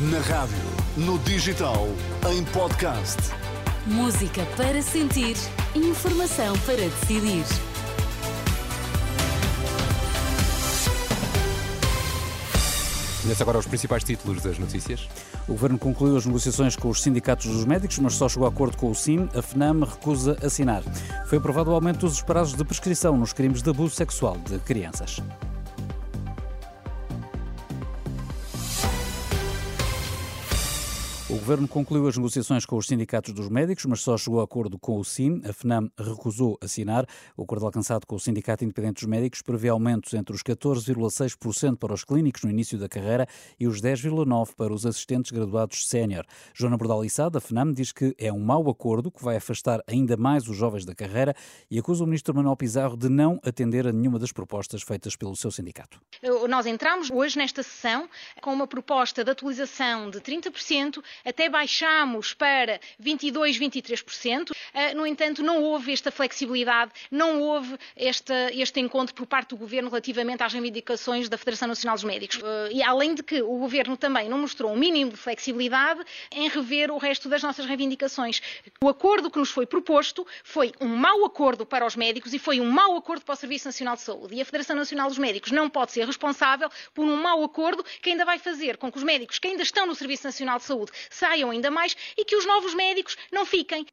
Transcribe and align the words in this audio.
Na 0.00 0.20
rádio, 0.20 0.56
no 0.96 1.18
digital, 1.18 1.88
em 2.30 2.44
podcast. 2.44 3.16
Música 3.84 4.46
para 4.56 4.80
sentir, 4.80 5.34
informação 5.74 6.56
para 6.60 6.76
decidir. 6.76 7.44
Conhece 13.22 13.42
agora 13.42 13.58
os 13.58 13.66
principais 13.66 14.04
títulos 14.04 14.40
das 14.40 14.56
notícias? 14.56 15.08
O 15.48 15.52
Governo 15.54 15.76
concluiu 15.76 16.16
as 16.16 16.24
negociações 16.24 16.76
com 16.76 16.90
os 16.90 17.02
sindicatos 17.02 17.46
dos 17.46 17.64
médicos, 17.64 17.98
mas 17.98 18.14
só 18.14 18.28
chegou 18.28 18.46
a 18.46 18.50
acordo 18.50 18.76
com 18.76 18.92
o 18.92 18.94
SIM. 18.94 19.28
A 19.34 19.42
FNAM 19.42 19.84
recusa 19.84 20.38
assinar. 20.40 20.84
Foi 21.26 21.38
aprovado 21.38 21.72
o 21.72 21.74
aumento 21.74 22.06
dos 22.06 22.22
prazos 22.22 22.54
de 22.54 22.64
prescrição 22.64 23.16
nos 23.16 23.32
crimes 23.32 23.62
de 23.62 23.70
abuso 23.70 23.96
sexual 23.96 24.36
de 24.48 24.60
crianças. 24.60 25.20
Governo 31.38 31.68
concluiu 31.68 32.08
as 32.08 32.16
negociações 32.16 32.66
com 32.66 32.76
os 32.76 32.86
sindicatos 32.86 33.32
dos 33.32 33.48
médicos, 33.48 33.84
mas 33.86 34.00
só 34.00 34.18
chegou 34.18 34.40
a 34.40 34.44
acordo 34.44 34.76
com 34.76 34.98
o 34.98 35.04
SIM. 35.04 35.40
A 35.44 35.52
FNAM 35.52 35.88
recusou 35.96 36.58
assinar. 36.60 37.06
O 37.36 37.44
acordo 37.44 37.64
alcançado 37.64 38.06
com 38.06 38.16
o 38.16 38.20
Sindicato 38.20 38.64
Independente 38.64 38.96
dos 38.96 39.04
Médicos 39.04 39.40
prevê 39.40 39.68
aumentos 39.68 40.12
entre 40.14 40.34
os 40.34 40.42
14,6% 40.42 41.78
para 41.78 41.94
os 41.94 42.04
clínicos 42.04 42.42
no 42.42 42.50
início 42.50 42.76
da 42.76 42.88
carreira 42.88 43.26
e 43.58 43.66
os 43.66 43.80
10,9% 43.80 44.54
para 44.56 44.72
os 44.72 44.84
assistentes 44.84 45.30
graduados 45.30 45.88
sénior. 45.88 46.26
Joana 46.52 46.76
Bordal 46.76 47.04
Issa, 47.04 47.30
da 47.30 47.40
FNAM, 47.40 47.72
diz 47.72 47.92
que 47.92 48.14
é 48.18 48.32
um 48.32 48.40
mau 48.40 48.68
acordo 48.68 49.10
que 49.10 49.22
vai 49.24 49.36
afastar 49.36 49.80
ainda 49.86 50.16
mais 50.16 50.48
os 50.48 50.56
jovens 50.56 50.84
da 50.84 50.94
carreira 50.94 51.34
e 51.70 51.78
acusa 51.78 52.02
o 52.02 52.06
ministro 52.06 52.34
Manuel 52.34 52.56
Pizarro 52.56 52.96
de 52.96 53.08
não 53.08 53.40
atender 53.44 53.86
a 53.86 53.92
nenhuma 53.92 54.18
das 54.18 54.32
propostas 54.32 54.82
feitas 54.82 55.14
pelo 55.14 55.36
seu 55.36 55.50
sindicato. 55.50 56.00
Nós 56.48 56.66
entramos 56.66 57.10
hoje 57.10 57.38
nesta 57.38 57.62
sessão 57.62 58.08
com 58.42 58.52
uma 58.52 58.66
proposta 58.66 59.24
de 59.24 59.30
atualização 59.30 60.10
de 60.10 60.20
30% 60.20 61.02
até 61.28 61.48
baixámos 61.48 62.32
para 62.32 62.80
22, 62.98 63.58
23%. 63.58 64.52
Ah, 64.72 64.94
no 64.94 65.06
entanto, 65.06 65.42
não 65.42 65.62
houve 65.62 65.92
esta 65.92 66.10
flexibilidade, 66.10 66.92
não 67.10 67.40
houve 67.42 67.76
este, 67.96 68.32
este 68.52 68.80
encontro 68.80 69.14
por 69.14 69.26
parte 69.26 69.50
do 69.50 69.56
Governo 69.56 69.90
relativamente 69.90 70.42
às 70.42 70.52
reivindicações 70.52 71.28
da 71.28 71.36
Federação 71.36 71.68
Nacional 71.68 71.96
dos 71.96 72.04
Médicos. 72.04 72.40
Ah, 72.42 72.68
e 72.72 72.82
além 72.82 73.14
de 73.14 73.22
que 73.22 73.42
o 73.42 73.58
Governo 73.58 73.96
também 73.96 74.28
não 74.28 74.38
mostrou 74.38 74.72
um 74.72 74.76
mínimo 74.76 75.10
de 75.10 75.16
flexibilidade 75.16 76.00
em 76.32 76.48
rever 76.48 76.90
o 76.90 76.98
resto 76.98 77.28
das 77.28 77.42
nossas 77.42 77.66
reivindicações. 77.66 78.40
O 78.82 78.88
acordo 78.88 79.30
que 79.30 79.38
nos 79.38 79.50
foi 79.50 79.66
proposto 79.66 80.26
foi 80.42 80.72
um 80.80 80.88
mau 80.88 81.24
acordo 81.24 81.66
para 81.66 81.84
os 81.84 81.96
médicos 81.96 82.32
e 82.32 82.38
foi 82.38 82.60
um 82.60 82.70
mau 82.70 82.96
acordo 82.96 83.24
para 83.24 83.34
o 83.34 83.36
Serviço 83.36 83.68
Nacional 83.68 83.96
de 83.96 84.02
Saúde. 84.02 84.34
E 84.34 84.40
a 84.40 84.44
Federação 84.44 84.76
Nacional 84.76 85.08
dos 85.08 85.18
Médicos 85.18 85.52
não 85.52 85.68
pode 85.68 85.92
ser 85.92 86.06
responsável 86.06 86.70
por 86.94 87.04
um 87.04 87.16
mau 87.16 87.42
acordo 87.44 87.84
que 88.00 88.10
ainda 88.10 88.24
vai 88.24 88.38
fazer 88.38 88.76
com 88.76 88.90
que 88.90 88.98
os 88.98 89.04
médicos 89.04 89.38
que 89.38 89.48
ainda 89.48 89.62
estão 89.62 89.86
no 89.86 89.94
Serviço 89.94 90.24
Nacional 90.24 90.58
de 90.58 90.64
Saúde 90.64 90.92
saiam 91.10 91.50
ainda 91.50 91.70
mais 91.70 91.96
e 92.16 92.24
que 92.24 92.36
os 92.36 92.46
novos 92.46 92.74
médicos 92.74 93.16
não 93.32 93.44
fiquem. 93.44 93.86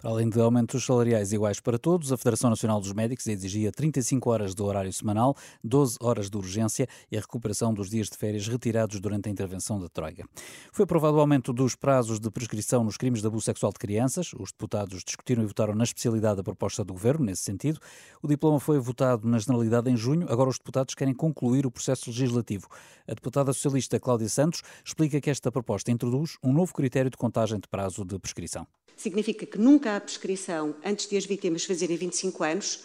Para 0.00 0.12
além 0.12 0.30
de 0.30 0.40
aumentos 0.40 0.86
salariais 0.86 1.30
iguais 1.30 1.60
para 1.60 1.78
todos, 1.78 2.10
a 2.10 2.16
Federação 2.16 2.48
Nacional 2.48 2.80
dos 2.80 2.90
Médicos 2.94 3.26
exigia 3.26 3.70
35 3.70 4.30
horas 4.30 4.54
de 4.54 4.62
horário 4.62 4.90
semanal, 4.90 5.36
12 5.62 5.98
horas 6.00 6.30
de 6.30 6.38
urgência 6.38 6.88
e 7.12 7.18
a 7.18 7.20
recuperação 7.20 7.74
dos 7.74 7.90
dias 7.90 8.08
de 8.08 8.16
férias 8.16 8.48
retirados 8.48 8.98
durante 8.98 9.28
a 9.28 9.32
intervenção 9.32 9.78
da 9.78 9.90
Troika. 9.90 10.24
Foi 10.72 10.84
aprovado 10.84 11.18
o 11.18 11.20
aumento 11.20 11.52
dos 11.52 11.76
prazos 11.76 12.18
de 12.18 12.30
prescrição 12.30 12.82
nos 12.82 12.96
crimes 12.96 13.20
de 13.20 13.26
abuso 13.26 13.44
sexual 13.44 13.72
de 13.72 13.78
crianças. 13.78 14.32
Os 14.32 14.52
deputados 14.52 15.04
discutiram 15.04 15.42
e 15.42 15.46
votaram 15.46 15.74
na 15.74 15.84
especialidade 15.84 16.36
da 16.36 16.42
proposta 16.42 16.82
do 16.82 16.94
Governo, 16.94 17.26
nesse 17.26 17.42
sentido. 17.42 17.78
O 18.22 18.28
diploma 18.28 18.58
foi 18.58 18.78
votado 18.78 19.28
na 19.28 19.38
generalidade 19.38 19.90
em 19.90 19.98
junho. 19.98 20.26
Agora 20.30 20.48
os 20.48 20.56
deputados 20.56 20.94
querem 20.94 21.12
concluir 21.12 21.66
o 21.66 21.70
processo 21.70 22.08
legislativo. 22.08 22.68
A 23.06 23.12
deputada 23.12 23.52
socialista 23.52 24.00
Cláudia 24.00 24.30
Santos 24.30 24.62
explica 24.82 25.20
que 25.20 25.28
esta 25.28 25.52
proposta 25.52 25.90
introduz 25.90 26.38
um 26.42 26.54
novo 26.54 26.72
critério 26.72 27.10
de 27.10 27.18
contagem 27.18 27.60
de 27.60 27.68
prazo 27.68 28.02
de 28.02 28.18
prescrição. 28.18 28.66
Significa 28.96 29.46
que 29.46 29.56
nunca 29.56 29.89
há 29.96 30.00
prescrição 30.00 30.74
antes 30.84 31.06
de 31.06 31.16
as 31.16 31.24
vítimas 31.24 31.64
fazerem 31.64 31.96
25 31.96 32.42
anos, 32.44 32.80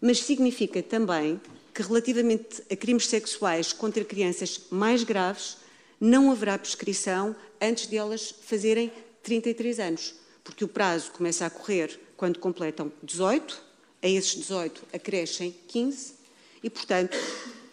mas 0.00 0.22
significa 0.22 0.82
também 0.82 1.40
que, 1.74 1.82
relativamente 1.82 2.62
a 2.70 2.76
crimes 2.76 3.06
sexuais 3.06 3.72
contra 3.72 4.04
crianças 4.04 4.62
mais 4.70 5.04
graves, 5.04 5.58
não 6.00 6.30
haverá 6.30 6.58
prescrição 6.58 7.36
antes 7.60 7.86
de 7.86 7.96
elas 7.96 8.34
fazerem 8.42 8.90
33 9.22 9.78
anos, 9.80 10.14
porque 10.42 10.64
o 10.64 10.68
prazo 10.68 11.10
começa 11.12 11.44
a 11.44 11.50
correr 11.50 12.00
quando 12.16 12.38
completam 12.38 12.90
18, 13.02 13.62
a 14.02 14.08
esses 14.08 14.34
18 14.34 14.82
acrescem 14.92 15.54
15 15.68 16.14
e, 16.62 16.70
portanto, 16.70 17.16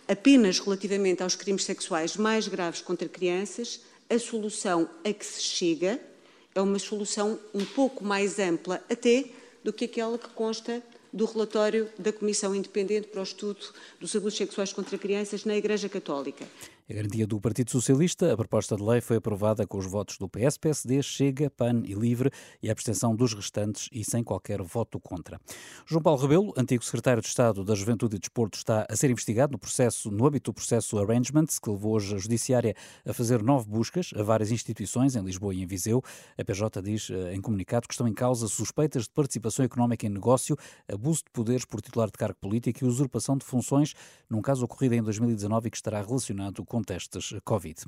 apenas 0.07 0.59
relativamente 0.59 1.23
aos 1.23 1.35
crimes 1.35 1.63
sexuais 1.63 2.15
mais 2.17 2.47
graves 2.47 2.81
contra 2.81 3.07
crianças, 3.07 3.81
a 4.09 4.17
solução 4.19 4.89
a 5.03 5.11
que 5.11 5.25
se 5.25 5.41
chega 5.41 5.99
é 6.57 6.61
uma 6.61 6.79
solução 6.79 7.39
um 7.53 7.63
pouco 7.63 8.03
mais 8.03 8.39
ampla 8.39 8.83
até 8.89 9.25
do 9.63 9.71
que 9.71 9.85
aquela 9.85 10.17
que 10.17 10.29
consta 10.29 10.81
do 11.13 11.23
relatório 11.25 11.87
da 11.99 12.11
Comissão 12.11 12.55
Independente 12.55 13.09
para 13.09 13.19
o 13.19 13.23
Estudo 13.23 13.59
dos 13.99 14.15
Abusos 14.15 14.37
Sexuais 14.37 14.73
contra 14.73 14.97
Crianças 14.97 15.45
na 15.45 15.55
Igreja 15.55 15.87
Católica. 15.87 16.47
A 16.89 16.93
garantia 16.93 17.27
do 17.27 17.37
Partido 17.41 17.69
Socialista, 17.69 18.31
a 18.31 18.37
proposta 18.37 18.77
de 18.77 18.81
lei 18.81 19.01
foi 19.01 19.17
aprovada 19.17 19.67
com 19.67 19.77
os 19.77 19.85
votos 19.85 20.17
do 20.17 20.29
PS, 20.29 20.57
PSD, 20.57 21.03
Chega, 21.03 21.49
PAN 21.49 21.81
e 21.83 21.93
Livre 21.93 22.31
e 22.63 22.69
a 22.69 22.71
abstenção 22.71 23.13
dos 23.13 23.33
restantes 23.33 23.89
e 23.91 24.05
sem 24.05 24.23
qualquer 24.23 24.61
voto 24.61 24.97
contra. 24.97 25.37
João 25.85 26.01
Paulo 26.01 26.21
Rebelo, 26.21 26.53
antigo 26.55 26.81
secretário 26.85 27.21
de 27.21 27.27
Estado 27.27 27.65
da 27.65 27.75
Juventude 27.75 28.15
e 28.15 28.19
Desporto, 28.19 28.57
está 28.57 28.87
a 28.89 28.95
ser 28.95 29.11
investigado 29.11 29.51
no 29.51 29.59
processo, 29.59 30.09
no 30.09 30.25
âmbito 30.25 30.49
do 30.49 30.53
processo 30.53 30.97
Arrangements, 30.97 31.59
que 31.59 31.69
levou 31.69 31.93
hoje 31.93 32.15
a 32.15 32.17
Judiciária 32.17 32.73
a 33.05 33.11
fazer 33.11 33.43
nove 33.43 33.67
buscas 33.67 34.11
a 34.15 34.23
várias 34.23 34.49
instituições 34.49 35.13
em 35.17 35.21
Lisboa 35.21 35.53
e 35.53 35.61
em 35.61 35.67
Viseu. 35.67 36.01
A 36.37 36.45
PJ 36.45 36.81
diz 36.81 37.09
eh, 37.09 37.35
em 37.35 37.41
comunicado 37.41 37.85
que 37.85 37.95
estão 37.95 38.07
em 38.07 38.13
causa 38.13 38.47
suspeitas 38.47 39.03
de 39.03 39.09
participação 39.09 39.65
económica 39.65 40.07
em 40.07 40.09
negócio, 40.09 40.55
abuso 40.89 41.25
de 41.25 41.31
poderes 41.33 41.65
por 41.65 41.81
titular 41.81 42.07
de 42.07 42.17
cargo 42.17 42.37
político 42.39 42.85
e 42.85 42.87
usurpação 42.87 43.35
de 43.35 43.43
funções, 43.43 43.93
num 44.29 44.41
caso 44.41 44.63
ocorrido 44.63 44.95
em 44.95 45.03
2019 45.03 45.67
e 45.67 45.71
que 45.71 45.75
estará 45.75 46.01
relacionado 46.01 46.63
com 46.63 46.76
com 46.77 46.83
testes 46.83 47.33
Covid. 47.43 47.85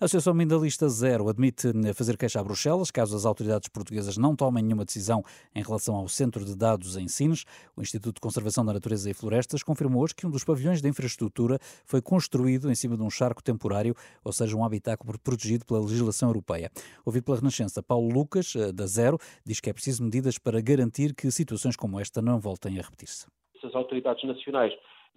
A 0.00 0.06
Associação 0.06 0.34
Mindalista 0.34 0.88
Zero 0.88 1.28
admite 1.28 1.68
fazer 1.94 2.16
queixa 2.16 2.40
a 2.40 2.42
Bruxelas 2.42 2.90
caso 2.90 3.14
as 3.16 3.24
autoridades 3.24 3.68
portuguesas 3.68 4.16
não 4.16 4.34
tomem 4.34 4.62
nenhuma 4.64 4.84
decisão 4.84 5.22
em 5.54 5.62
relação 5.62 5.94
ao 5.94 6.08
Centro 6.08 6.44
de 6.44 6.56
Dados 6.56 6.96
em 6.96 7.06
Sines. 7.06 7.44
O 7.76 7.80
Instituto 7.80 8.16
de 8.16 8.20
Conservação 8.20 8.64
da 8.64 8.72
Natureza 8.72 9.08
e 9.08 9.14
Florestas 9.14 9.62
confirmou 9.62 10.02
hoje 10.02 10.16
que 10.16 10.26
um 10.26 10.30
dos 10.30 10.42
pavilhões 10.42 10.82
de 10.82 10.88
infraestrutura 10.88 11.60
foi 11.86 12.02
construído 12.02 12.68
em 12.70 12.74
cima 12.74 12.96
de 12.96 13.04
um 13.04 13.10
charco 13.10 13.40
temporário, 13.40 13.94
ou 14.24 14.32
seja, 14.32 14.56
um 14.56 14.64
habitáculo 14.64 15.16
protegido 15.20 15.64
pela 15.64 15.80
legislação 15.80 16.28
europeia. 16.28 16.72
Ouvido 17.06 17.24
pela 17.24 17.36
Renascença, 17.36 17.80
Paulo 17.82 18.12
Lucas, 18.12 18.54
eh, 18.56 18.72
da 18.72 18.86
Zero, 18.86 19.16
diz 19.46 19.60
que 19.60 19.70
é 19.70 19.72
preciso 19.72 20.02
medidas 20.02 20.38
para 20.38 20.60
garantir 20.60 21.14
que 21.14 21.30
situações 21.30 21.76
como 21.76 22.00
esta 22.00 22.20
não 22.20 22.40
voltem 22.40 22.80
a 22.80 22.82
repetir-se. 22.82 23.26
Se 23.60 23.66
as 23.66 23.74
autoridades 23.76 24.24
nacionais 24.24 24.72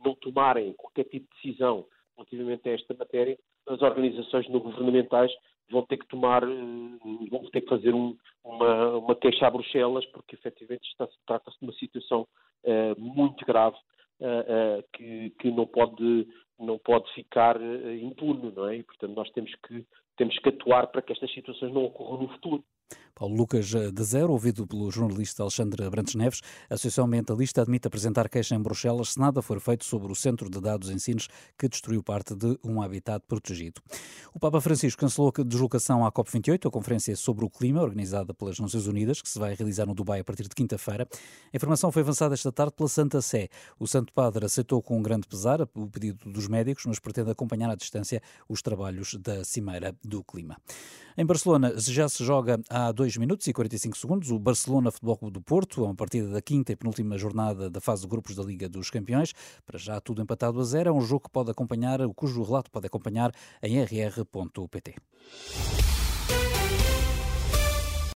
não 0.05 0.13
tomarem 0.15 0.73
qualquer 0.73 1.05
tipo 1.05 1.27
de 1.33 1.41
decisão 1.41 1.85
relativamente 2.17 2.67
a 2.67 2.73
esta 2.73 2.93
matéria, 2.93 3.37
as 3.67 3.81
organizações 3.81 4.49
não 4.49 4.59
governamentais 4.59 5.31
vão 5.69 5.85
ter 5.85 5.97
que 5.97 6.07
tomar, 6.07 6.43
eh, 6.43 7.27
vão 7.29 7.43
ter 7.51 7.61
que 7.61 7.69
fazer 7.69 7.93
um, 7.93 8.17
uma, 8.43 8.97
uma 8.97 9.15
queixa 9.15 9.45
a 9.45 9.51
Bruxelas, 9.51 10.05
porque 10.07 10.35
efetivamente 10.35 10.87
trata-se 11.25 11.59
de 11.59 11.65
uma 11.65 11.73
situação 11.73 12.27
uh, 12.63 12.99
muito 12.99 13.45
grave 13.45 13.75
uh, 14.21 14.79
uh, 14.79 14.83
que, 14.93 15.29
que, 15.39 15.51
não 15.51 15.65
pode, 15.65 16.27
não 16.59 16.77
pode 16.77 17.11
ficar 17.13 17.57
impune, 18.01 18.51
não 18.55 18.67
é? 18.67 18.77
E, 18.77 18.83
portanto, 18.83 19.13
nós 19.15 19.29
temos 19.31 19.53
que, 19.67 19.85
temos 20.15 20.37
que 20.39 20.49
atuar 20.49 20.87
para 20.87 21.01
que 21.01 21.11
estas 21.11 21.31
situações 21.33 21.73
não 21.73 21.85
ocorram 21.85 22.21
no 22.23 22.29
futuro. 22.29 22.63
Paulo 23.17 23.35
Lucas 23.35 23.73
eh, 23.73 23.89
de 23.91 24.03
Zero, 24.03 24.31
ouvido 24.31 24.67
pelo 24.67 24.91
jornalista 24.91 25.41
Alexandre 25.41 25.83
Abrantes 25.83 26.13
Neves, 26.13 26.41
a 26.69 26.75
Associação 26.75 27.05
Ambientalista 27.05 27.63
admite 27.63 27.87
apresentar 27.87 28.29
queixa 28.29 28.53
em 28.53 28.61
Bruxelas 28.61 29.13
se 29.13 29.19
nada 29.19 29.41
for 29.41 29.59
feito 29.59 29.85
sobre 29.85 30.11
o 30.11 30.15
Centro 30.15 30.51
de 30.51 30.61
Dados 30.61 30.91
Ensinos 30.91 31.27
que 31.57 31.67
destruiu 31.67 32.03
parte 32.03 32.35
de 32.35 32.59
um 32.63 32.79
habitat 32.79 33.25
protegido. 33.27 33.81
O 34.35 34.39
Papa 34.39 34.61
Francisco 34.61 35.01
cancelou 35.01 35.33
a 35.35 35.41
deslocação 35.41 36.05
à 36.05 36.11
COP28, 36.11 36.67
a 36.67 36.69
conferência 36.69 37.15
sobre 37.15 37.43
o 37.43 37.49
clima, 37.49 37.81
organizada 37.81 38.35
pelas 38.35 38.59
Nações 38.59 38.85
Unidas, 38.85 39.19
que 39.19 39.29
se 39.29 39.39
vai 39.39 39.55
realizar 39.55 39.87
no 39.87 39.95
Dubai 39.95 40.19
a 40.19 40.23
partir 40.23 40.43
de 40.43 40.53
quinta-feira. 40.53 41.07
A 41.51 41.57
informação 41.57 41.91
foi 41.91 42.03
avançada 42.03 42.35
esta 42.35 42.51
tarde 42.51 42.73
pela 42.73 42.87
Santa 42.87 43.19
Sé. 43.19 43.49
O 43.79 43.87
Santo 43.87 44.13
Padre 44.13 44.45
aceitou 44.45 44.79
com 44.79 45.01
grande 45.01 45.27
pesar 45.27 45.67
o 45.73 45.87
pedido 45.87 46.29
dos 46.31 46.47
médicos, 46.47 46.85
mas 46.85 46.99
pretende 46.99 47.31
acompanhar 47.31 47.71
à 47.71 47.75
distância 47.75 48.21
os 48.47 48.61
trabalhos 48.61 49.15
da 49.15 49.43
Cimeira 49.43 49.95
do 50.03 50.23
Clima. 50.23 50.57
Em 51.19 51.25
Barcelona 51.25 51.73
já 51.79 52.07
se 52.07 52.23
joga 52.23 52.59
há 52.69 52.91
2 53.07 53.15
minutos 53.15 53.47
e 53.47 53.53
45 53.53 53.97
segundos 53.97 54.31
o 54.31 54.37
Barcelona 54.37 54.91
Futebol 54.91 55.15
Clube 55.15 55.33
do 55.33 55.41
Porto, 55.41 55.81
a 55.81 55.85
uma 55.85 55.95
partida 55.95 56.27
da 56.27 56.41
quinta 56.41 56.73
e 56.73 56.75
penúltima 56.75 57.17
jornada 57.17 57.69
da 57.69 57.79
fase 57.79 58.01
de 58.01 58.07
grupos 58.09 58.35
da 58.35 58.43
Liga 58.43 58.67
dos 58.67 58.89
Campeões. 58.89 59.33
Para 59.65 59.79
já 59.79 60.01
tudo 60.01 60.21
empatado 60.21 60.59
a 60.59 60.63
zero. 60.65 60.89
É 60.89 60.91
um 60.91 60.99
jogo 60.99 61.21
que 61.21 61.29
pode 61.29 61.49
acompanhar, 61.49 61.99
cujo 62.13 62.43
relato 62.43 62.69
pode 62.69 62.87
acompanhar 62.87 63.31
em 63.63 63.81
rr.pt. 63.81 64.95